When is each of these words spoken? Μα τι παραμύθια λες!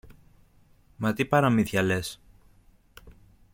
Μα 0.95 1.13
τι 1.13 1.25
παραμύθια 1.25 1.81
λες! 1.81 2.19